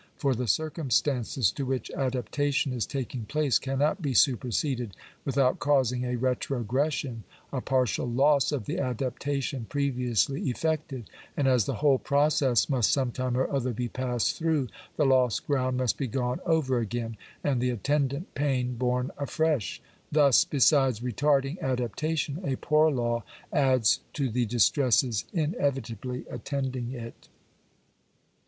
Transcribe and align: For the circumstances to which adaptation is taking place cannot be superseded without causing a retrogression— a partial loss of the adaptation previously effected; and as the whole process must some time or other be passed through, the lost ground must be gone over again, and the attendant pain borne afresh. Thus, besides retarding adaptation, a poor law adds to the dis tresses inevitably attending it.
For 0.17 0.33
the 0.33 0.47
circumstances 0.47 1.51
to 1.51 1.63
which 1.63 1.91
adaptation 1.95 2.73
is 2.73 2.87
taking 2.87 3.25
place 3.25 3.59
cannot 3.59 4.01
be 4.01 4.15
superseded 4.15 4.95
without 5.23 5.59
causing 5.59 6.05
a 6.05 6.15
retrogression— 6.15 7.23
a 7.53 7.61
partial 7.61 8.07
loss 8.07 8.51
of 8.51 8.65
the 8.65 8.79
adaptation 8.79 9.65
previously 9.69 10.49
effected; 10.49 11.07
and 11.37 11.47
as 11.47 11.65
the 11.67 11.75
whole 11.75 11.99
process 11.99 12.67
must 12.67 12.91
some 12.91 13.11
time 13.11 13.37
or 13.37 13.47
other 13.51 13.73
be 13.73 13.87
passed 13.89 14.35
through, 14.37 14.69
the 14.97 15.05
lost 15.05 15.45
ground 15.45 15.77
must 15.77 15.97
be 15.99 16.07
gone 16.07 16.39
over 16.47 16.79
again, 16.79 17.15
and 17.43 17.61
the 17.61 17.69
attendant 17.69 18.33
pain 18.33 18.73
borne 18.73 19.11
afresh. 19.19 19.83
Thus, 20.11 20.45
besides 20.45 21.01
retarding 21.01 21.59
adaptation, 21.61 22.39
a 22.43 22.57
poor 22.57 22.89
law 22.89 23.23
adds 23.53 23.99
to 24.13 24.29
the 24.31 24.47
dis 24.47 24.67
tresses 24.71 25.25
inevitably 25.31 26.25
attending 26.27 26.91
it. 26.91 27.29